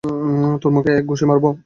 তোর 0.61 0.71
মুখে 0.71 0.91
এক 0.97 1.05
ঘুষি 1.05 1.25
মারব। 1.25 1.45